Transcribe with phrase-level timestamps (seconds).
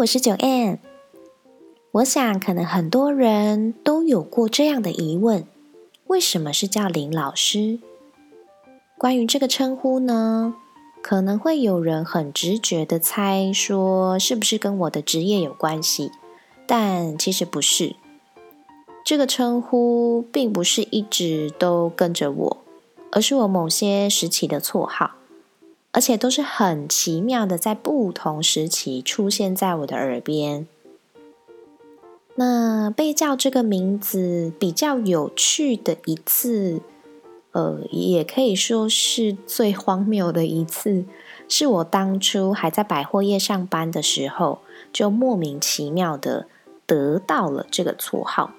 [0.00, 0.78] 我是九 N。
[1.90, 5.46] 我想，可能很多人都有过这样的疑问：
[6.06, 7.80] 为什么是叫林老师？
[8.96, 10.54] 关于这个称呼呢，
[11.02, 16.10] 可能会有人很直觉的猜说，是不是跟我的职业有关系？
[16.66, 17.94] 但其实不是。
[19.04, 22.56] 这个称呼并不是一直都跟着我，
[23.12, 25.10] 而是我某些时期的绰号。
[25.92, 30.68] 而且都是很奇妙的，在不同时期出现在我的耳边。
[32.36, 36.80] 那被叫这个名字比较有趣的一次，
[37.50, 41.04] 呃，也可以说是最荒谬的一次，
[41.48, 44.60] 是我当初还在百货业上班的时候，
[44.92, 46.46] 就莫名其妙的
[46.86, 48.52] 得到了这个绰号。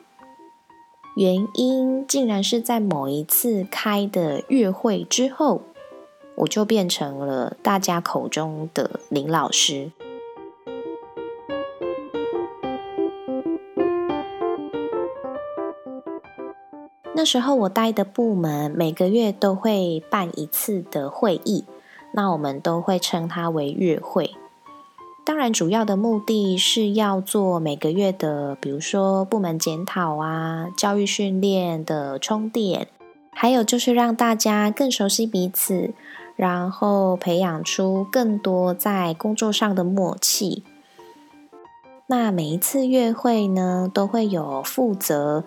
[1.15, 5.61] 原因竟然是在某一次开的月会之后。
[6.41, 9.91] 我就变成了大家口中的林老师。
[17.13, 21.65] 那时候我待的部门每个月都会办一次的会议，
[22.13, 24.31] 那我们都会称它为月会。
[25.23, 32.87] 当然，主要的目的是要做每个月的，比如说部门检讨啊、教育训练的充电，
[33.31, 35.93] 还有就是让大家更熟悉彼此。
[36.41, 40.63] 然后培养出更多在工作上的默契。
[42.07, 45.43] 那每一次约会呢，都会有负责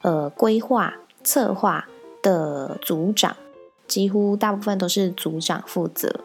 [0.00, 0.94] 呃规划
[1.24, 1.88] 策划
[2.22, 3.36] 的组长，
[3.88, 6.20] 几乎大部分都是组长负责。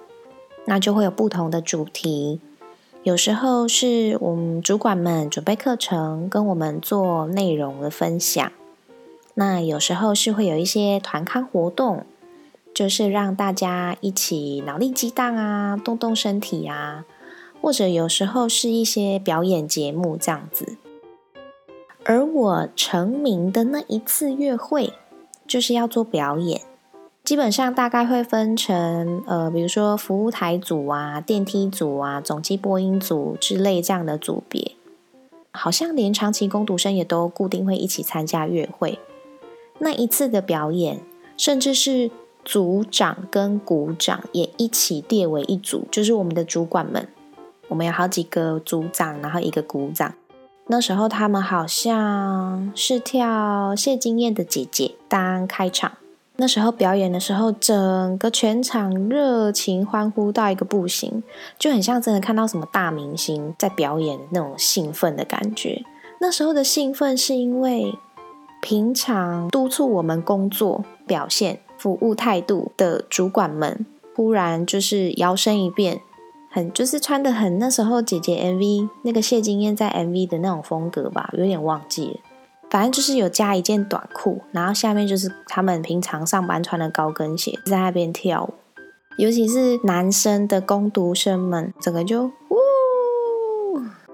[0.65, 2.39] 那就会有不同的主题，
[3.01, 8.51] 有时候是我们主管们准备课程，跟我们做内容的分享。
[9.33, 12.05] 那有时候是会有一些团康活动。
[12.73, 17.05] 就是让大家一起脑力激荡啊，动动身体啊，
[17.61, 20.77] 或者有时候是一些表演节目这样子。
[22.03, 24.91] 而我成名的那一次约会，
[25.47, 26.61] 就是要做表演，
[27.23, 34.71] 基本上大概会分成呃，比如说服务台组啊、电梯组啊、总机播音组之类这样的组别，
[35.51, 38.97] 好像连长期攻读生也都固定会一起参加约会。
[39.77, 40.99] 那一次的表演，
[41.37, 42.09] 甚至是。
[42.43, 47.07] 组长跟股长也一起列为一组，就是我们的主管们。
[47.69, 50.13] 我们有好几个组长，然后一个股长。
[50.67, 55.91] 那时候他们好像是跳谢金燕的姐姐当开场。
[56.35, 61.23] 那时候表演的时候，整个全场热情欢呼到一个不行，
[61.59, 65.83] 就很像真的看到什么大明星在表演那种兴奋的感觉。
[66.19, 67.93] 那时候的兴奋是因为
[68.61, 71.59] 平常督促我们工作表现。
[71.83, 73.85] 服务态度的主管们
[74.15, 75.99] 忽然就是摇身一变，
[76.49, 82.19] 很就是穿的很那时候姐姐 MV 那个谢金燕在 MV 的那种风格吧，有点忘记了。
[82.69, 88.53] 反正就是有加一件短裤，然后下面就是他们平常上班穿的高跟鞋，在那边跳舞。
[89.17, 92.61] 尤其是男生的攻读生们，整个就呜，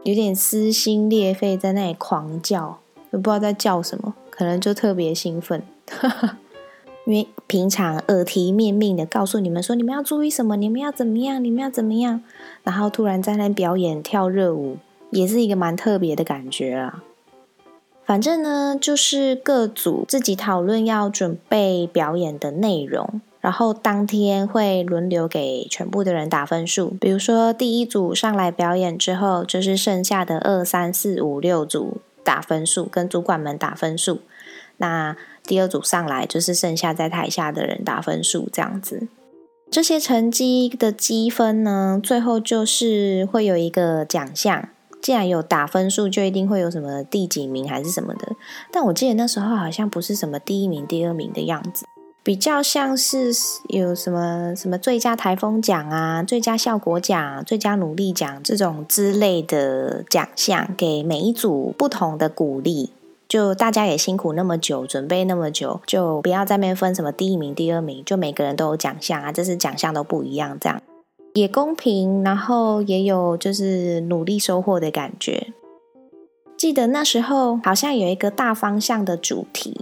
[0.01, 2.79] 有点撕心裂肺在那里狂叫，
[3.11, 5.61] 都不知道在叫什么，可能就特别兴奋。
[7.09, 12.21] 因为平常耳提面命的告诉你们说，你们要注意什么，你们要怎么样，你们要怎么样，
[12.63, 14.77] 然后突然在那表演跳热舞，
[15.09, 17.03] 也是一个蛮特别的感觉啊。
[18.05, 26.91] 反正呢，就是各组自己讨论要准备表演的内容，然后当天会轮流给全部的人打分数。
[27.01, 34.19] 比如说第一组上来表演之后，就是剩下的二三四五六组打分数，跟主管们打分数。
[34.77, 35.17] 那
[35.49, 39.07] 第二组上来就是剩下在台下的人打分数，这样子。
[39.71, 44.69] 这些成绩的积分呢，最后就是会有一个奖项。
[45.01, 48.27] 既然有打分数，就一定会有什么第几名还是什么的。
[48.71, 51.85] 但我记得那时候好像不是什么第一名、第二名的样子，
[52.21, 53.31] 比较像是
[53.69, 62.91] 有什么什么最佳台风奖啊、最佳效果奖、最佳努力奖这种之类的奖项，给每一组不同的鼓励。
[63.29, 70.81] 就大家也辛苦那么久，准备那么久，就不要在那边分什么第一名、第二名，就每个人都有奖项啊，这是奖项都不一样，这样
[71.35, 75.53] 也公平，然后也有就是努力收获的感觉。
[76.57, 79.79] 记得那时候好像有一个大方向的主题，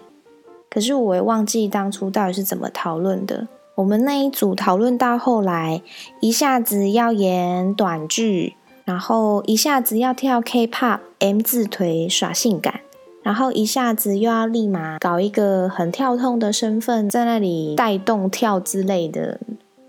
[0.70, 3.48] 可是我也忘记当初到底是怎么讨论的。
[3.76, 5.82] 我们那一组讨论到后来，
[6.20, 12.82] 一下子要演短剧，然后一下子要跳 K-pop M 字腿耍性感。
[13.28, 19.38] 然后一下子又要立马搞一个很跳痛的身份，在那里带动跳之类的。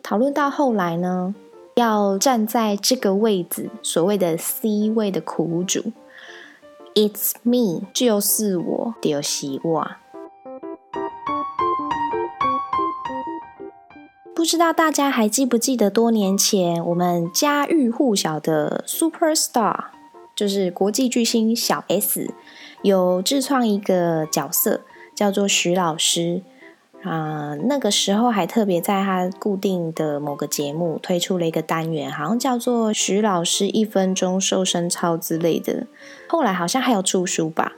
[0.02, 1.32] 讨论到后来呢，
[1.76, 5.93] 要站在这个位置，所谓的 C 位的苦主
[6.96, 9.99] ，It's me，就是我，丢西哇。
[14.35, 19.85] 不知道大家还记不记得多年前我们家喻户晓的 Super Star，
[20.38, 22.32] 就是国际巨星小 S。
[22.82, 24.82] 有自创一个角色
[25.12, 26.43] 叫做徐老师
[27.02, 35.88] 啊，那个时候还特别在他固定的某个节目推出了一个单元，好像叫做“徐老师一分钟瘦身操”之类的。
[36.29, 37.73] 后来好像还有出书吧。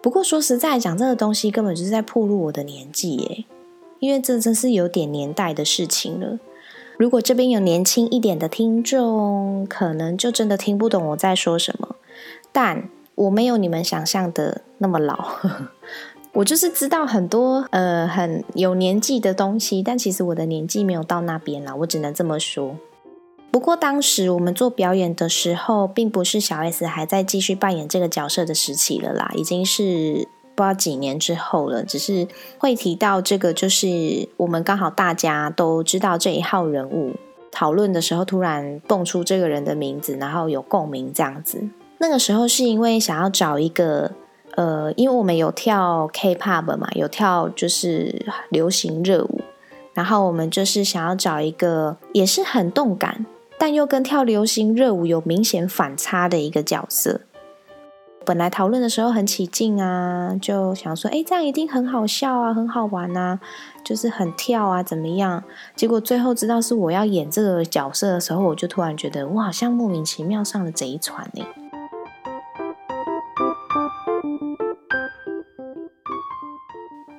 [0.00, 3.44] 不过说实在讲，这个东西根本就是在暴露我的年纪耶，
[3.98, 6.38] 因为这真是有点年代的事情了。
[6.96, 11.96] 如果这边有年轻一点的听众，可能就真的听不懂我在说什么，
[12.52, 12.88] 但。
[13.16, 15.26] 我没有你们想象的那么老，
[16.34, 22.76] 我就是知道很多呃很有年纪的东西，但其实我的年纪没有到那边啦，我只能这么说。
[23.50, 31.84] 不过当时我们做表演的时候，并不是小 S 还在继续扮演这个角色的时期了啦，已经是不知道几年之后了。
[31.84, 32.26] 只是
[32.58, 37.14] 会提到这个，就是我们刚好大家都知道这一号人物，
[37.52, 41.62] 讨论的时候突然蹦出这个人的名字，然后有共鸣这样子。
[41.98, 44.10] 那个时候是因为想要找一个，
[44.56, 49.40] 呃，因为我们有跳 K-pop 嘛，有跳就是流行热舞，
[49.94, 53.24] 然后我们就是想要找一个也是很动感，
[53.58, 57.22] 但又跟跳流行热舞有明显反差的一个角色。
[58.26, 63.38] 本来讨论的时候很起劲啊，就想说，哎，这样一定很好笑啊，很好玩啊，
[63.84, 65.44] 就是很跳啊，怎么样？
[65.76, 71.44] 结果最后知道是我要演这个角色的时候，我就突然觉得，我好像莫名其妙上了贼船呢。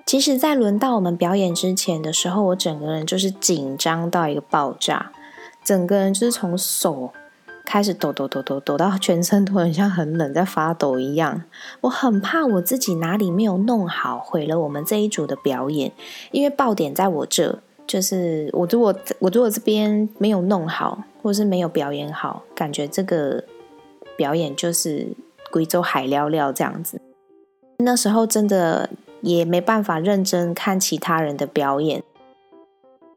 [0.06, 5.14] 其实，在轮到我们表演之前的时候，我整个人就是紧张到一个爆炸，
[5.64, 7.14] 整个人就是从手
[7.68, 11.44] 开始抖抖抖抖抖到全身都很像很冷，在发抖一样。
[11.82, 15.92] 我很怕我自己哪里没有弄好，毁了我们这一组的表演。
[16.32, 23.44] 因为爆点在我这，就是我如果我如果这边没有弄好，或是没有表演好，感觉这个
[24.16, 25.10] 表演就是
[25.52, 27.02] 贵州海料料这样子。
[27.80, 28.90] 那时候真的。
[29.22, 32.04] 也没办法认真看其他人的表演。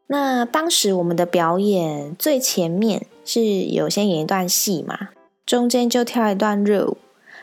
[0.06, 5.11] 那当时我们的表演最前面是有先演一段戏嘛，
[5.47, 6.97] 中间就跳一段热舞。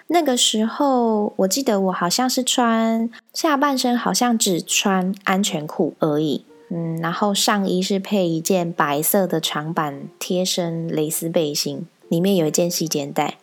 [0.07, 13.36] 那个时候我记得我好像是穿下半身好像只穿安全裤而已，嗯，然后上衣是配一件白色的长版贴身蕾丝背心，里面有一件细肩带。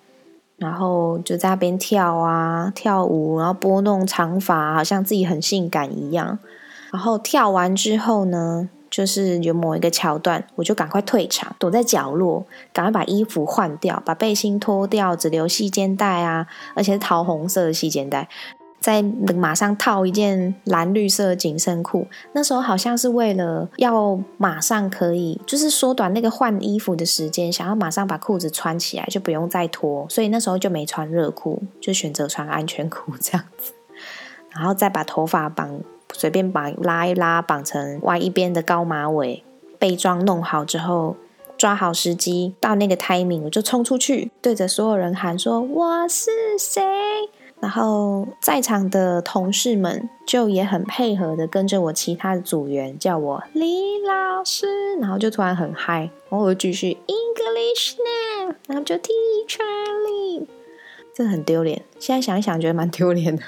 [0.56, 6.38] 然后就在那边跳啊跳舞，然后拨弄长发，好像自己很性感一样。
[6.92, 16.46] 然后跳完之后呢，就是有某一个桥段，我就赶快退场，躲在角落，赶快把衣服换掉，把背心脱掉，只留细肩带啊，
[16.76, 18.28] 而且是桃红色的细肩带。
[18.78, 33.72] 在马上套一件蓝绿色紧身裤，那时候好像是为了要马上可以，就是缩短那个换衣服的时间，想要马上把裤子穿起来，就不用再脱，所以那时候就没穿热裤，就选择穿安全裤这样子，
[34.50, 35.80] 然后再把头发绑，
[36.14, 39.42] 随便绑拉一拉，绑成外一边的高马尾，
[39.78, 41.16] 背装弄好之后，
[41.58, 46.82] 抓好时机，到那个 timing 我就冲出去，对着所有人喊说：“我是谁？”
[47.60, 59.62] 然后在场的同事们就也很配合的跟着我其他的组员叫我李老师，然后就突然很嗨，然后我就继续 English now，然后就 Teacher
[60.06, 60.46] Lee，
[61.14, 63.42] 这很丢脸，现在想一想觉得蛮丢脸的。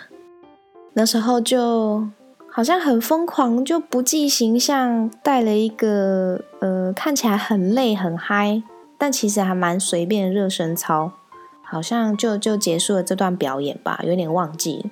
[0.94, 2.08] 那时候就
[2.56, 8.62] 好像很疯狂，就不计形象带了一个呃看起来很累很嗨，
[8.96, 11.12] 但其实还蛮随便的热身操。
[11.62, 14.90] 好像就就结束了这段表演吧，有点忘记。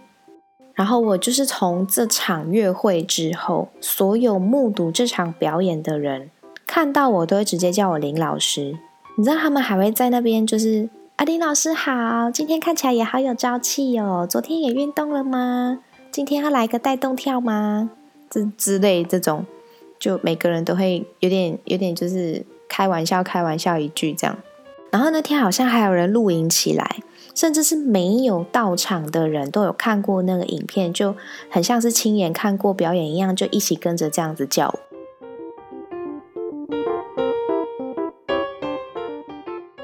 [0.75, 6.29] 然后我就是从这场乐会之后，所有目睹这场表演的人
[6.67, 8.77] 看到我都会直接叫我林老师。
[9.17, 14.27] 你知道他们还会在那边就是阿林老师好，今天看起来也好有朝气哦。
[14.29, 15.79] 昨天也运动了吗？
[16.15, 17.91] 今天要来个带动跳吗？
[18.31, 19.45] 这之类这种，
[19.99, 24.39] 就每个人都会有点有点就是开玩笑开玩笑一句这样。
[24.93, 26.99] 然后那天好像还有人录影起来，
[27.35, 31.17] 甚至是没有到场的人都有看过那个影片，就
[31.51, 34.73] 很像是亲眼看过表演一样，就一起跟着这样子叫。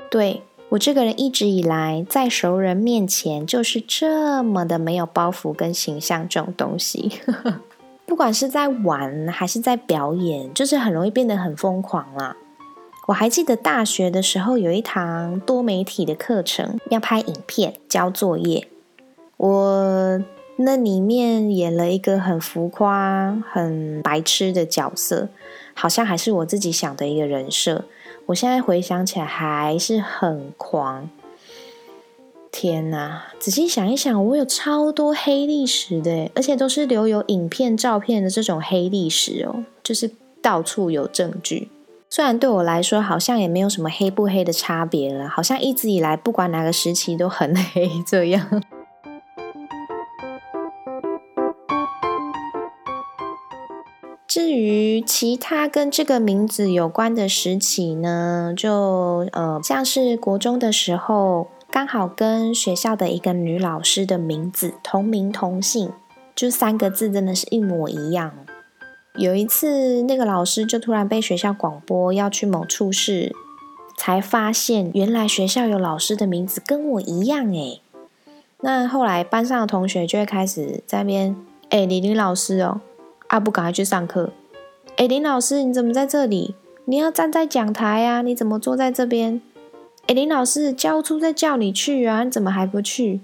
[0.08, 7.10] 对我这个人一直以来在熟人面前就是这么的没有包袱跟形象这种东西，
[8.06, 12.36] 不管是在玩还是在表演，就是很容易变得很疯狂啦。
[13.08, 18.68] 我还记得大学的时候有一堂多媒体的课程，要拍影片交作业，
[19.38, 20.22] 我
[20.54, 25.28] 那里面演了一个很浮夸、很白痴的角色，
[25.74, 27.86] 好像还是我自己想的一个人设。
[28.30, 31.10] 我现在回想起来还是很狂，
[32.52, 33.24] 天哪！
[33.40, 41.70] 仔细想一想，我有超多黑历史的，而且都是留有影片、照片的这种黑历史哦，就是到处有证据。
[42.08, 48.62] 虽然对我来说好像也没有什么黑不黑的差别了，好像一直以来不管哪个时期都很 黑这样。
[54.30, 65.90] 至于其他跟这个名字有关的时期呢，就呃像是国中的时候，刚好跟学校的一个女老师的名字同名同姓，
[66.36, 68.32] 就三个字真的是一模一样。
[69.16, 73.34] 有一次，那个老师就突然被学校广播要去某处室，
[73.98, 77.82] 才发现原来学校有老师的名字跟我一样诶。
[78.60, 81.34] 那后来班上的同学就会开始在边，
[81.70, 82.80] 哎，李林老师哦。
[83.30, 84.32] 阿布赶快去上课。
[84.96, 86.56] 哎，林老师，你怎么在这里？
[86.86, 88.22] 你要站在讲台啊！
[88.22, 89.40] 你怎么坐在这边？
[90.08, 92.24] 哎，林老师，教处在叫你去啊！
[92.24, 93.20] 你怎么还不去？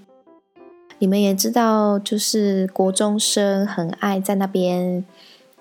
[0.99, 5.03] 你们也知道，就是国中生很爱在那边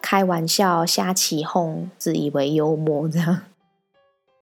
[0.00, 3.40] 开玩笑、瞎起哄，自以为幽默这样。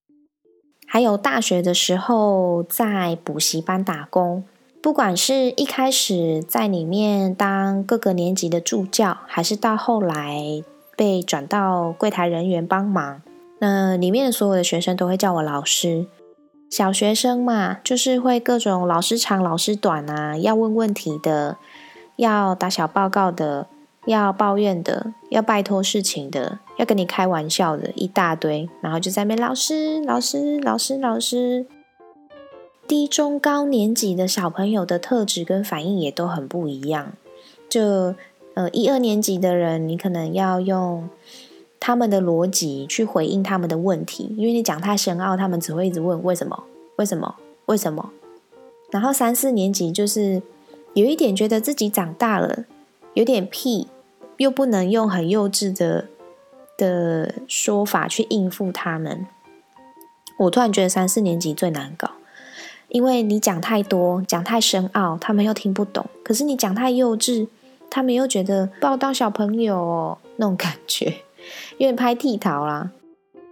[0.85, 4.43] 还有大学的时候，在补习班打工。
[4.83, 10.61] 不管是一开始在里面当各个年级的助教，还是到后来
[10.97, 13.21] 被转到柜台人员帮忙，
[13.59, 16.05] 那里面的所有的学生都会叫我老师。
[16.69, 21.55] 小学生嘛，就是会各种老师长、老师短啊，要问问题的，
[22.17, 23.67] 要打小报告的，
[24.05, 28.69] 要抱怨的，要拜托事情的，要跟你开玩笑的，一大堆。
[28.81, 31.65] 然后就在那边老师、老师、老师、老师。
[32.87, 37.13] 低、中、高年级的小朋友的特质跟反应也都很不一样。
[37.69, 38.15] 就
[38.55, 41.09] 呃，一二年级的人，你可能要用
[41.79, 46.63] 他们的逻辑去回应他们的问题，因为你讲太深奥，他们只会一直问为什么、
[46.97, 47.35] 为什么、
[47.65, 48.11] 为什么。
[48.91, 50.43] 然后三四年级就是
[50.93, 52.65] 有一点觉得自己长大了，
[53.15, 53.87] 有点屁，
[54.37, 56.05] 又不能用很幼稚的
[56.77, 59.25] 的说法去应付他们。
[60.37, 62.11] 我突然觉得三四年级最难搞。
[62.93, 67.47] 因为你讲太多，讲太深奥，他们又听不懂；可是你讲太幼稚，
[67.89, 71.07] 他们又觉得把我当小朋友哦，那种感觉
[71.79, 72.91] 有点拍剃头啦。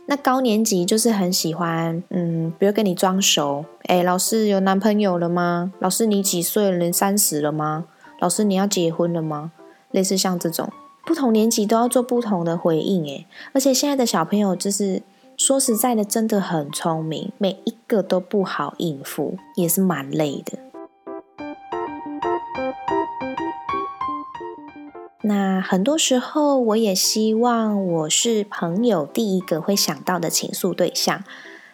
[0.05, 5.73] 那高年级就是很喜欢，嗯，比如跟你装熟，哎，老师有男朋友了吗？
[5.79, 6.91] 老师你几岁了？
[6.91, 7.85] 三十了吗？
[8.19, 9.51] 老师你要结婚了吗？
[9.89, 10.71] 类似像这种，
[11.03, 15.01] 不同年级都要做不同的回应，哎，而且现在的小朋友就是。
[15.43, 20.59] 说实在的，真的很聪明，每一个都不好应付，也是蛮累的。
[25.23, 31.23] 那很多时候，我也希望我是朋友第一个会想到的倾诉对象。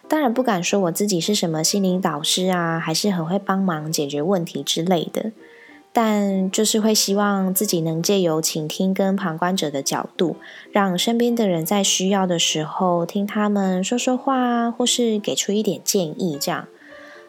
[0.08, 5.34] 当然，不敢说我自己是什么心灵导师啊，还是很会帮忙解决问题之类的。
[6.00, 10.36] 但就是会希望自己能借由倾听跟旁观者的角度，
[10.72, 16.38] 让身边的人在需要的时候听他们说说话，或是给出一点建议。
[16.40, 16.68] 这样，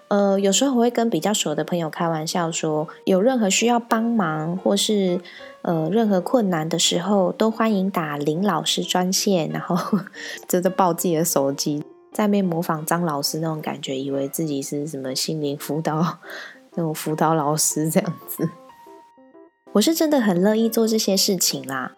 [0.08, 5.18] 呃，有时候我会跟比较熟的朋友开玩笑说，有任何需要帮忙或是
[5.62, 9.98] 呃任何困难的时候，都欢迎打林老师专线，然后
[10.46, 11.82] 真的抱自己的手机，
[12.12, 16.18] 在面模仿张老师那种感觉，以为自己是什么心灵辅导。
[16.78, 18.48] 那种辅导老师这样子，
[19.72, 21.96] 我是真的很乐意做这些事情啦。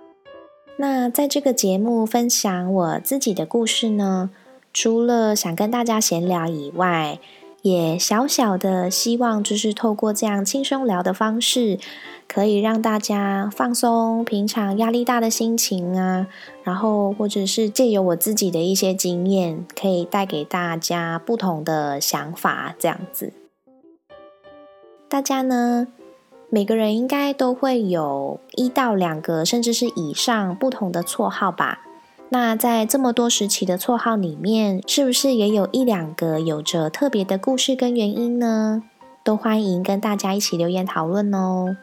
[0.79, 4.31] 那在这个节目分享我自己的故事呢，
[4.73, 7.19] 除了想跟大家闲聊以外，
[7.61, 11.79] 也小小的希望就是透过这样轻松聊的方式，
[12.27, 16.27] 可以让大家放松平常压力大的心情啊，
[16.65, 23.35] 然后或者是借由我自己的一些经验，可以带给大家不同的想法，这样子。
[25.11, 25.89] 大家呢，
[26.51, 31.81] 每个人应该都会有一到两个，甚至是以上不同的绰号吧？
[32.29, 38.85] 那在这么多时期的绰号里面，是不是也有一两个有着特别的故事跟原因呢？
[39.25, 41.77] 都欢迎跟大家一起留言讨论哦。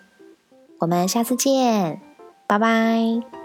[0.80, 2.00] 我们下次见，
[2.48, 3.37] 拜拜。